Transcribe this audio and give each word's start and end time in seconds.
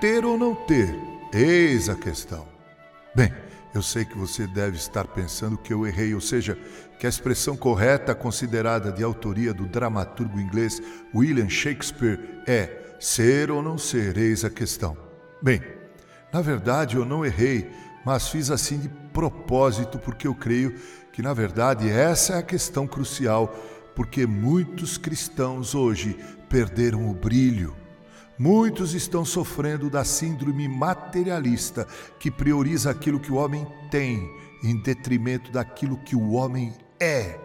Ter 0.00 0.24
ou 0.24 0.38
não 0.38 0.54
ter? 0.54 0.98
Eis 1.30 1.90
a 1.90 1.94
questão. 1.94 2.48
Bem, 3.14 3.30
eu 3.74 3.82
sei 3.82 4.02
que 4.02 4.16
você 4.16 4.46
deve 4.46 4.78
estar 4.78 5.06
pensando 5.06 5.58
que 5.58 5.74
eu 5.74 5.86
errei, 5.86 6.14
ou 6.14 6.22
seja, 6.22 6.56
que 6.98 7.04
a 7.04 7.08
expressão 7.08 7.54
correta 7.54 8.14
considerada 8.14 8.90
de 8.90 9.04
autoria 9.04 9.52
do 9.52 9.66
dramaturgo 9.66 10.40
inglês 10.40 10.80
William 11.14 11.50
Shakespeare 11.50 12.18
é 12.46 12.94
ser 12.98 13.50
ou 13.50 13.62
não 13.62 13.76
ser, 13.76 14.16
eis 14.16 14.42
a 14.42 14.48
questão. 14.48 14.96
Bem, 15.42 15.62
na 16.32 16.40
verdade 16.40 16.96
eu 16.96 17.04
não 17.04 17.22
errei, 17.22 17.70
mas 18.02 18.28
fiz 18.28 18.50
assim 18.50 18.78
de 18.78 18.88
propósito 19.12 19.98
porque 19.98 20.26
eu 20.26 20.34
creio 20.34 20.74
que 21.12 21.20
na 21.20 21.34
verdade 21.34 21.90
essa 21.90 22.36
é 22.36 22.38
a 22.38 22.42
questão 22.42 22.86
crucial, 22.86 23.54
porque 23.94 24.26
muitos 24.26 24.96
cristãos 24.96 25.74
hoje 25.74 26.16
perderam 26.48 27.10
o 27.10 27.12
brilho 27.12 27.76
Muitos 28.40 28.94
estão 28.94 29.22
sofrendo 29.22 29.90
da 29.90 30.02
síndrome 30.02 30.66
materialista, 30.66 31.86
que 32.18 32.30
prioriza 32.30 32.90
aquilo 32.90 33.20
que 33.20 33.30
o 33.30 33.34
homem 33.34 33.66
tem 33.90 34.34
em 34.64 34.80
detrimento 34.80 35.52
daquilo 35.52 35.98
que 35.98 36.16
o 36.16 36.30
homem 36.30 36.72
é. 36.98 37.38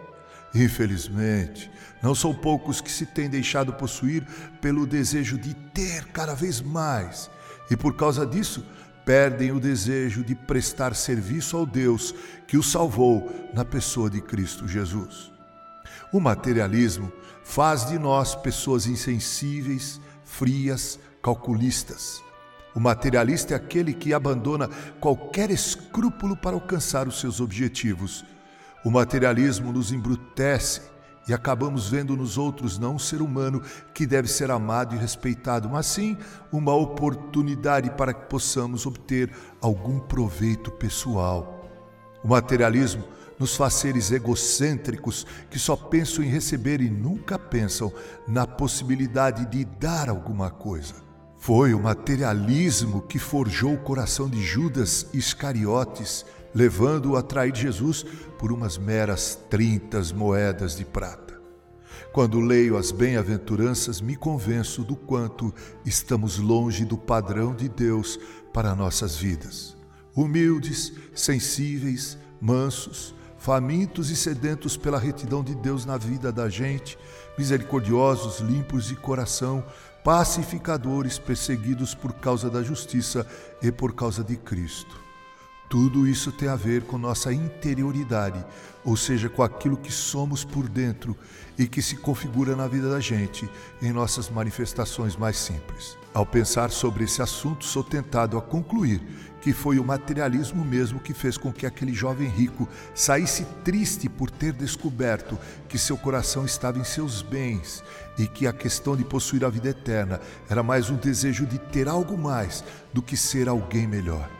Infelizmente, 0.54 1.70
não 2.02 2.14
são 2.14 2.34
poucos 2.34 2.80
que 2.80 2.90
se 2.90 3.04
têm 3.04 3.28
deixado 3.28 3.74
possuir 3.74 4.26
pelo 4.62 4.86
desejo 4.86 5.36
de 5.36 5.52
ter 5.52 6.06
cada 6.14 6.34
vez 6.34 6.62
mais, 6.62 7.30
e 7.70 7.76
por 7.76 7.94
causa 7.94 8.24
disso, 8.24 8.64
perdem 9.04 9.52
o 9.52 9.60
desejo 9.60 10.24
de 10.24 10.34
prestar 10.34 10.94
serviço 10.94 11.58
ao 11.58 11.66
Deus 11.66 12.14
que 12.46 12.56
os 12.56 12.72
salvou 12.72 13.50
na 13.52 13.66
pessoa 13.66 14.08
de 14.08 14.22
Cristo 14.22 14.66
Jesus. 14.66 15.30
O 16.10 16.20
materialismo 16.20 17.12
faz 17.44 17.84
de 17.84 17.98
nós 17.98 18.34
pessoas 18.34 18.86
insensíveis, 18.86 20.00
frias, 20.26 21.00
calculistas. 21.22 22.22
O 22.74 22.80
materialista 22.80 23.54
é 23.54 23.56
aquele 23.56 23.94
que 23.94 24.12
abandona 24.12 24.68
qualquer 25.00 25.50
escrúpulo 25.50 26.36
para 26.36 26.54
alcançar 26.54 27.08
os 27.08 27.18
seus 27.18 27.40
objetivos. 27.40 28.22
O 28.84 28.90
materialismo 28.90 29.72
nos 29.72 29.92
embrutece 29.92 30.82
e 31.26 31.32
acabamos 31.32 31.88
vendo 31.88 32.14
nos 32.14 32.36
outros 32.36 32.78
não 32.78 32.96
um 32.96 32.98
ser 32.98 33.22
humano 33.22 33.62
que 33.94 34.06
deve 34.06 34.28
ser 34.28 34.50
amado 34.50 34.94
e 34.94 34.98
respeitado, 34.98 35.68
mas 35.68 35.86
sim 35.86 36.18
uma 36.52 36.74
oportunidade 36.74 37.90
para 37.90 38.12
que 38.12 38.26
possamos 38.26 38.84
obter 38.84 39.32
algum 39.60 39.98
proveito 39.98 40.70
pessoal. 40.70 41.68
O 42.22 42.28
materialismo 42.28 43.04
nos 43.38 43.56
faz 43.56 43.74
seres 43.74 44.10
egocêntricos 44.10 45.26
que 45.50 45.58
só 45.58 45.76
pensam 45.76 46.24
em 46.24 46.28
receber 46.28 46.80
e 46.80 46.88
nunca 46.88 47.38
pensam 47.38 47.92
na 48.26 48.46
possibilidade 48.46 49.46
de 49.46 49.64
dar 49.64 50.08
alguma 50.08 50.50
coisa. 50.50 50.94
Foi 51.38 51.74
o 51.74 51.80
materialismo 51.80 53.02
que 53.02 53.18
forjou 53.18 53.74
o 53.74 53.78
coração 53.78 54.28
de 54.28 54.42
Judas 54.42 55.06
Iscariotes, 55.12 56.24
levando-o 56.54 57.16
a 57.16 57.22
trair 57.22 57.54
Jesus 57.54 58.04
por 58.38 58.50
umas 58.50 58.78
meras 58.78 59.38
trintas 59.48 60.10
moedas 60.10 60.74
de 60.76 60.84
prata. 60.84 61.26
Quando 62.12 62.40
leio 62.40 62.78
as 62.78 62.90
bem-aventuranças, 62.90 64.00
me 64.00 64.16
convenço 64.16 64.82
do 64.82 64.96
quanto 64.96 65.54
estamos 65.84 66.38
longe 66.38 66.84
do 66.84 66.96
padrão 66.96 67.54
de 67.54 67.68
Deus 67.68 68.18
para 68.52 68.74
nossas 68.74 69.16
vidas. 69.16 69.76
Humildes, 70.14 70.94
sensíveis, 71.14 72.16
mansos, 72.40 73.14
famintos 73.46 74.10
e 74.10 74.16
sedentos 74.16 74.76
pela 74.76 74.98
retidão 74.98 75.40
de 75.40 75.54
Deus 75.54 75.86
na 75.86 75.96
vida 75.96 76.32
da 76.32 76.48
gente, 76.48 76.98
misericordiosos, 77.38 78.40
limpos 78.40 78.86
de 78.86 78.96
coração, 78.96 79.64
pacificadores, 80.02 81.16
perseguidos 81.16 81.94
por 81.94 82.12
causa 82.14 82.50
da 82.50 82.60
justiça 82.60 83.24
e 83.62 83.70
por 83.70 83.94
causa 83.94 84.24
de 84.24 84.36
Cristo. 84.36 85.05
Tudo 85.68 86.06
isso 86.06 86.30
tem 86.30 86.48
a 86.48 86.54
ver 86.54 86.82
com 86.82 86.96
nossa 86.96 87.32
interioridade, 87.32 88.44
ou 88.84 88.96
seja, 88.96 89.28
com 89.28 89.42
aquilo 89.42 89.76
que 89.76 89.90
somos 89.90 90.44
por 90.44 90.68
dentro 90.68 91.16
e 91.58 91.66
que 91.66 91.82
se 91.82 91.96
configura 91.96 92.54
na 92.54 92.68
vida 92.68 92.88
da 92.88 93.00
gente 93.00 93.50
em 93.82 93.92
nossas 93.92 94.30
manifestações 94.30 95.16
mais 95.16 95.36
simples. 95.36 95.98
Ao 96.14 96.24
pensar 96.24 96.70
sobre 96.70 97.04
esse 97.04 97.20
assunto, 97.20 97.64
sou 97.64 97.82
tentado 97.82 98.38
a 98.38 98.42
concluir 98.42 99.02
que 99.40 99.52
foi 99.52 99.78
o 99.78 99.84
materialismo 99.84 100.64
mesmo 100.64 100.98
que 100.98 101.12
fez 101.12 101.36
com 101.36 101.52
que 101.52 101.66
aquele 101.66 101.92
jovem 101.92 102.28
rico 102.28 102.68
saísse 102.94 103.44
triste 103.64 104.08
por 104.08 104.30
ter 104.30 104.52
descoberto 104.52 105.38
que 105.68 105.78
seu 105.78 105.96
coração 105.96 106.44
estava 106.44 106.78
em 106.78 106.84
seus 106.84 107.22
bens 107.22 107.82
e 108.18 108.26
que 108.26 108.46
a 108.46 108.52
questão 108.52 108.96
de 108.96 109.04
possuir 109.04 109.44
a 109.44 109.48
vida 109.48 109.68
eterna 109.68 110.20
era 110.48 110.62
mais 110.62 110.90
um 110.90 110.96
desejo 110.96 111.44
de 111.44 111.58
ter 111.58 111.88
algo 111.88 112.16
mais 112.16 112.64
do 112.92 113.02
que 113.02 113.16
ser 113.16 113.48
alguém 113.48 113.86
melhor. 113.86 114.35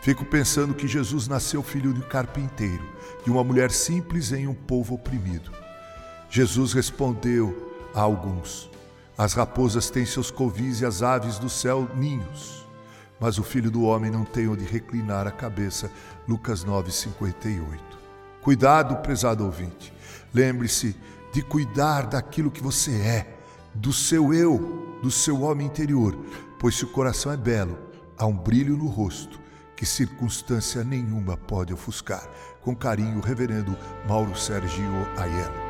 Fico 0.00 0.24
pensando 0.24 0.74
que 0.74 0.88
Jesus 0.88 1.28
nasceu 1.28 1.62
filho 1.62 1.92
de 1.92 2.02
carpinteiro, 2.02 2.88
de 3.24 3.30
uma 3.30 3.44
mulher 3.44 3.70
simples 3.70 4.32
em 4.32 4.46
um 4.46 4.54
povo 4.54 4.94
oprimido. 4.94 5.50
Jesus 6.28 6.72
respondeu 6.72 7.74
a 7.94 8.00
alguns: 8.00 8.70
As 9.16 9.34
raposas 9.34 9.90
têm 9.90 10.06
seus 10.06 10.30
covis 10.30 10.80
e 10.80 10.86
as 10.86 11.02
aves 11.02 11.38
do 11.38 11.50
céu 11.50 11.88
ninhos 11.94 12.60
mas 13.20 13.38
o 13.38 13.42
filho 13.42 13.70
do 13.70 13.82
homem 13.82 14.10
não 14.10 14.24
tem 14.24 14.48
onde 14.48 14.64
reclinar 14.64 15.26
a 15.26 15.30
cabeça. 15.30 15.92
Lucas 16.26 16.64
9:58. 16.64 17.78
Cuidado, 18.40 18.96
prezado 19.02 19.44
ouvinte. 19.44 19.92
Lembre-se 20.32 20.96
de 21.30 21.42
cuidar 21.42 22.06
daquilo 22.06 22.50
que 22.50 22.62
você 22.62 22.92
é, 22.92 23.38
do 23.74 23.92
seu 23.92 24.32
eu, 24.32 24.98
do 25.02 25.10
seu 25.10 25.42
homem 25.42 25.66
interior, 25.66 26.16
pois 26.58 26.74
se 26.74 26.84
o 26.84 26.88
coração 26.88 27.30
é 27.30 27.36
belo, 27.36 27.78
há 28.16 28.24
um 28.24 28.36
brilho 28.36 28.76
no 28.76 28.86
rosto 28.86 29.38
que 29.80 29.86
circunstância 29.86 30.84
nenhuma 30.84 31.38
pode 31.38 31.72
ofuscar. 31.72 32.28
Com 32.60 32.76
carinho, 32.76 33.18
Reverendo 33.18 33.74
Mauro 34.06 34.36
Sergio 34.36 34.92
Aiello. 35.16 35.69